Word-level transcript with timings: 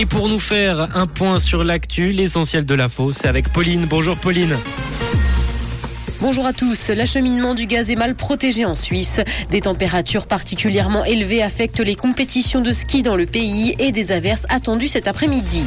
Et 0.00 0.06
pour 0.06 0.30
nous 0.30 0.38
faire 0.38 0.96
un 0.96 1.06
point 1.06 1.38
sur 1.38 1.62
l'actu, 1.62 2.10
l'essentiel 2.10 2.64
de 2.64 2.74
la 2.74 2.88
fausse, 2.88 3.18
c'est 3.18 3.28
avec 3.28 3.52
Pauline. 3.52 3.84
Bonjour 3.84 4.16
Pauline. 4.16 4.56
Bonjour 6.22 6.46
à 6.46 6.54
tous. 6.54 6.88
L'acheminement 6.88 7.52
du 7.52 7.66
gaz 7.66 7.90
est 7.90 7.96
mal 7.96 8.14
protégé 8.14 8.64
en 8.64 8.74
Suisse. 8.74 9.20
Des 9.50 9.60
températures 9.60 10.26
particulièrement 10.26 11.04
élevées 11.04 11.42
affectent 11.42 11.80
les 11.80 11.96
compétitions 11.96 12.62
de 12.62 12.72
ski 12.72 13.02
dans 13.02 13.14
le 13.14 13.26
pays 13.26 13.76
et 13.78 13.92
des 13.92 14.10
averses 14.10 14.46
attendues 14.48 14.88
cet 14.88 15.06
après-midi. 15.06 15.64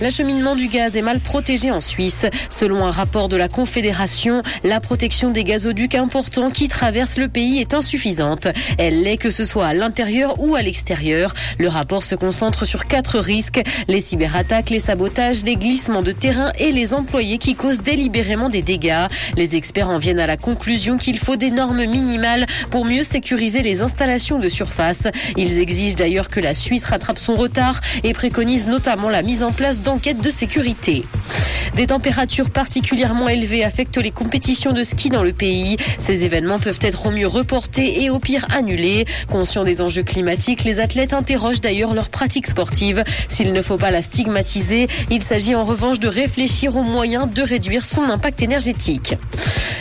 L'acheminement 0.00 0.56
du 0.56 0.68
gaz 0.68 0.96
est 0.96 1.02
mal 1.02 1.20
protégé 1.20 1.70
en 1.70 1.82
Suisse. 1.82 2.24
Selon 2.48 2.86
un 2.86 2.90
rapport 2.90 3.28
de 3.28 3.36
la 3.36 3.48
Confédération, 3.48 4.42
la 4.64 4.80
protection 4.80 5.30
des 5.30 5.44
gazoducs 5.44 5.94
importants 5.94 6.50
qui 6.50 6.68
traversent 6.68 7.18
le 7.18 7.28
pays 7.28 7.58
est 7.58 7.74
insuffisante. 7.74 8.48
Elle 8.78 9.02
l'est 9.02 9.18
que 9.18 9.30
ce 9.30 9.44
soit 9.44 9.66
à 9.66 9.74
l'intérieur 9.74 10.40
ou 10.40 10.54
à 10.54 10.62
l'extérieur. 10.62 11.34
Le 11.58 11.68
rapport 11.68 12.02
se 12.02 12.14
concentre 12.14 12.64
sur 12.64 12.86
quatre 12.86 13.18
risques. 13.18 13.60
Les 13.88 14.00
cyberattaques, 14.00 14.70
les 14.70 14.80
sabotages, 14.80 15.44
les 15.44 15.56
glissements 15.56 16.00
de 16.00 16.12
terrain 16.12 16.52
et 16.58 16.72
les 16.72 16.94
employés 16.94 17.36
qui 17.36 17.54
causent 17.54 17.82
délibérément 17.82 18.48
des 18.48 18.62
dégâts. 18.62 19.06
Les 19.36 19.56
experts 19.56 19.90
en 19.90 19.98
viennent 19.98 20.20
à 20.20 20.26
la 20.26 20.38
conclusion 20.38 20.96
qu'il 20.96 21.18
faut 21.18 21.36
des 21.36 21.50
normes 21.50 21.84
minimales 21.84 22.46
pour 22.70 22.86
mieux 22.86 23.04
sécuriser 23.04 23.60
les 23.60 23.82
installations 23.82 24.38
de 24.38 24.48
surface. 24.48 25.08
Ils 25.36 25.58
exigent 25.58 25.96
d'ailleurs 25.96 26.30
que 26.30 26.40
la 26.40 26.54
Suisse 26.54 26.86
rattrape 26.86 27.18
son 27.18 27.36
retard 27.36 27.82
et 28.02 28.14
préconisent 28.14 28.66
notamment 28.66 29.10
la 29.10 29.20
mise 29.20 29.42
en 29.42 29.52
place 29.52 29.80
enquête 29.90 30.20
de 30.20 30.30
sécurité. 30.30 31.04
Des 31.76 31.86
températures 31.86 32.50
particulièrement 32.50 33.28
élevées 33.28 33.64
affectent 33.64 33.98
les 33.98 34.10
compétitions 34.10 34.72
de 34.72 34.82
ski 34.84 35.08
dans 35.08 35.22
le 35.22 35.32
pays. 35.32 35.76
Ces 35.98 36.24
événements 36.24 36.58
peuvent 36.58 36.78
être 36.82 37.06
au 37.06 37.10
mieux 37.10 37.26
reportés 37.26 38.02
et 38.02 38.10
au 38.10 38.18
pire 38.18 38.46
annulés. 38.50 39.04
Conscients 39.28 39.64
des 39.64 39.80
enjeux 39.80 40.02
climatiques, 40.02 40.64
les 40.64 40.80
athlètes 40.80 41.12
interrogent 41.12 41.60
d'ailleurs 41.60 41.94
leur 41.94 42.08
pratique 42.08 42.46
sportive. 42.46 43.04
S'il 43.28 43.52
ne 43.52 43.62
faut 43.62 43.78
pas 43.78 43.90
la 43.90 44.02
stigmatiser, 44.02 44.88
il 45.10 45.22
s'agit 45.22 45.54
en 45.54 45.64
revanche 45.64 46.00
de 46.00 46.08
réfléchir 46.08 46.76
aux 46.76 46.82
moyens 46.82 47.28
de 47.30 47.42
réduire 47.42 47.84
son 47.84 48.02
impact 48.02 48.42
énergétique. 48.42 49.14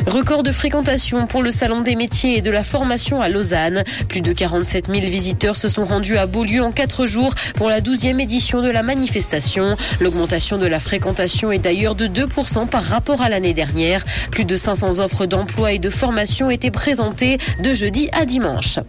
Record 0.08 0.44
de 0.44 0.52
fréquentation 0.52 1.28
pour 1.28 1.44
le 1.44 1.52
Salon 1.52 1.82
des 1.82 1.96
métiers 1.96 2.38
et 2.38 2.42
de 2.42 2.52
la 2.52 2.64
formation 2.64 3.22
à 3.22 3.30
Lausanne. 3.30 3.84
Plus 4.08 4.22
de 4.22 4.32
47 4.32 4.86
000 4.88 5.02
visiteurs 5.08 5.56
se 5.56 5.68
sont 5.68 5.86
rendus 5.86 6.18
à 6.18 6.26
Beaulieu 6.26 6.64
en 6.64 6.72
quatre 6.72 7.06
jours 7.06 7.34
pour 7.56 7.70
la 7.70 7.82
12e 7.82 8.20
édition 8.20 8.62
de 8.62 8.70
la 8.70 8.84
manifestation. 8.84 9.76
L'augmentation 10.00 10.58
de 10.58 10.68
la 10.68 10.80
fréquentation 10.80 11.39
est 11.52 11.60
d'ailleurs 11.60 11.96
de 11.96 12.08
2% 12.08 12.68
par 12.68 12.84
rapport 12.84 13.22
à 13.22 13.30
l'année 13.30 13.54
dernière. 13.54 14.04
Plus 14.32 14.46
de 14.46 14.58
500 14.58 15.00
offres 15.00 15.26
d'emploi 15.26 15.72
et 15.72 15.80
de 15.80 15.90
formation 15.90 16.50
étaient 16.50 16.72
présentées 16.72 17.38
de 17.64 17.74
jeudi 17.74 18.10
à 18.12 18.26
dimanche. 18.26 18.80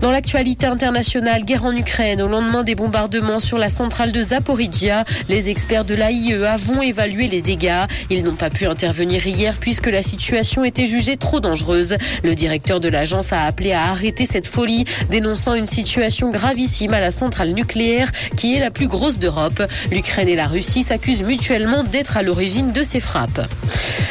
Dans 0.00 0.10
l'actualité 0.10 0.66
internationale, 0.66 1.44
guerre 1.44 1.64
en 1.64 1.76
Ukraine, 1.76 2.22
au 2.22 2.28
lendemain 2.28 2.62
des 2.62 2.74
bombardements 2.74 3.38
sur 3.38 3.58
la 3.58 3.68
centrale 3.68 4.10
de 4.10 4.22
Zaporizhia, 4.22 5.04
les 5.28 5.48
experts 5.48 5.84
de 5.84 5.94
l'AIEA 5.94 6.56
vont 6.56 6.82
évaluer 6.82 7.28
les 7.28 7.42
dégâts. 7.42 7.84
Ils 8.10 8.24
n'ont 8.24 8.34
pas 8.34 8.50
pu 8.50 8.66
intervenir 8.66 9.26
hier 9.26 9.56
puisque 9.60 9.86
la 9.86 10.02
situation 10.02 10.64
était 10.64 10.86
jugée 10.86 11.16
trop 11.16 11.40
dangereuse. 11.40 11.96
Le 12.24 12.34
directeur 12.34 12.80
de 12.80 12.88
l'agence 12.88 13.32
a 13.32 13.42
appelé 13.42 13.72
à 13.72 13.84
arrêter 13.84 14.26
cette 14.26 14.46
folie, 14.46 14.84
dénonçant 15.10 15.54
une 15.54 15.66
situation 15.66 16.30
gravissime 16.30 16.94
à 16.94 17.00
la 17.00 17.10
centrale 17.10 17.50
nucléaire 17.52 18.10
qui 18.36 18.56
est 18.56 18.60
la 18.60 18.70
plus 18.70 18.88
grosse 18.88 19.18
d'Europe. 19.18 19.62
L'Ukraine 19.90 20.28
et 20.28 20.36
la 20.36 20.46
Russie 20.46 20.82
s'accusent 20.82 21.22
mutuellement 21.22 21.81
d'être 21.90 22.16
à 22.16 22.22
l'origine 22.22 22.72
de 22.72 22.82
ces 22.82 23.00
frappes. 23.00 23.40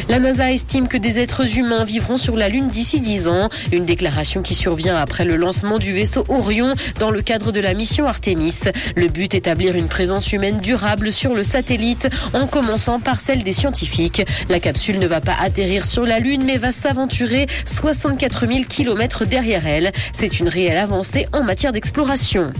La 0.09 0.19
NASA 0.19 0.51
estime 0.51 0.87
que 0.87 0.97
des 0.97 1.19
êtres 1.19 1.57
humains 1.57 1.85
vivront 1.85 2.17
sur 2.17 2.35
la 2.35 2.49
Lune 2.49 2.67
d'ici 2.67 2.99
10 2.99 3.27
ans. 3.27 3.49
Une 3.71 3.85
déclaration 3.85 4.41
qui 4.41 4.55
survient 4.55 4.97
après 4.97 5.23
le 5.23 5.37
lancement 5.37 5.79
du 5.79 5.93
vaisseau 5.93 6.25
Orion 6.27 6.73
dans 6.99 7.11
le 7.11 7.21
cadre 7.21 7.51
de 7.51 7.59
la 7.59 7.73
mission 7.73 8.07
Artemis. 8.07 8.59
Le 8.95 9.07
but 9.07 9.33
établir 9.33 9.75
une 9.75 9.87
présence 9.87 10.33
humaine 10.33 10.59
durable 10.59 11.11
sur 11.13 11.33
le 11.33 11.43
satellite 11.43 12.09
en 12.33 12.45
commençant 12.45 12.99
par 12.99 13.19
celle 13.19 13.43
des 13.43 13.53
scientifiques. 13.53 14.23
La 14.49 14.59
capsule 14.59 14.99
ne 14.99 15.07
va 15.07 15.21
pas 15.21 15.35
atterrir 15.39 15.85
sur 15.85 16.05
la 16.05 16.19
Lune 16.19 16.43
mais 16.45 16.57
va 16.57 16.71
s'aventurer 16.71 17.47
64 17.65 18.47
000 18.47 18.63
km 18.67 19.25
derrière 19.25 19.65
elle. 19.65 19.91
C'est 20.11 20.39
une 20.39 20.49
réelle 20.49 20.77
avancée 20.77 21.25
en 21.31 21.43
matière 21.43 21.71
d'exploration. 21.71 22.51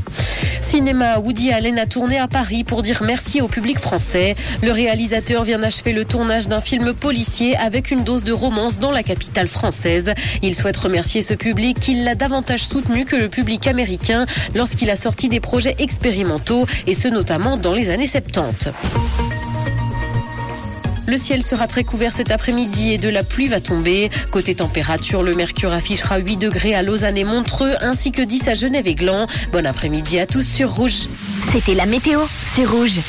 Cinéma, 0.61 1.19
Woody 1.19 1.51
Allen 1.51 1.79
a 1.79 1.85
tourné 1.85 2.17
à 2.17 2.27
Paris 2.27 2.63
pour 2.63 2.81
dire 2.81 3.01
merci 3.03 3.41
au 3.41 3.47
public 3.47 3.79
français. 3.79 4.35
Le 4.61 4.71
réalisateur 5.01 5.43
vient 5.45 5.57
d'achever 5.57 5.93
le 5.93 6.05
tournage 6.05 6.47
d'un 6.47 6.61
film 6.61 6.93
policier 6.93 7.57
avec 7.57 7.89
une 7.89 8.03
dose 8.03 8.23
de 8.23 8.31
romance 8.31 8.77
dans 8.77 8.91
la 8.91 9.01
capitale 9.01 9.47
française. 9.47 10.13
Il 10.43 10.53
souhaite 10.53 10.77
remercier 10.77 11.23
ce 11.23 11.33
public 11.33 11.79
qui 11.79 12.03
l'a 12.03 12.13
davantage 12.13 12.63
soutenu 12.63 13.03
que 13.03 13.15
le 13.15 13.27
public 13.27 13.65
américain 13.65 14.27
lorsqu'il 14.53 14.91
a 14.91 14.95
sorti 14.95 15.27
des 15.27 15.39
projets 15.39 15.75
expérimentaux 15.79 16.67
et 16.85 16.93
ce 16.93 17.07
notamment 17.07 17.57
dans 17.57 17.73
les 17.73 17.89
années 17.89 18.05
70. 18.05 18.69
Le 21.07 21.17
ciel 21.17 21.41
sera 21.41 21.65
très 21.65 21.83
couvert 21.83 22.13
cet 22.13 22.29
après-midi 22.29 22.93
et 22.93 22.99
de 22.99 23.09
la 23.09 23.23
pluie 23.23 23.47
va 23.47 23.59
tomber. 23.59 24.11
Côté 24.29 24.53
température, 24.53 25.23
le 25.23 25.33
mercure 25.33 25.73
affichera 25.73 26.19
8 26.19 26.37
degrés 26.37 26.75
à 26.75 26.83
Lausanne 26.83 27.17
et 27.17 27.23
Montreux 27.23 27.73
ainsi 27.81 28.11
que 28.11 28.21
10 28.21 28.47
à 28.47 28.53
Genève 28.53 28.87
et 28.87 28.95
Gland. 28.95 29.25
Bon 29.51 29.65
après-midi 29.65 30.19
à 30.19 30.27
tous 30.27 30.45
sur 30.47 30.71
Rouge. 30.75 31.07
C'était 31.51 31.73
la 31.73 31.87
météo, 31.87 32.19
c'est 32.53 32.65
Rouge. 32.65 33.01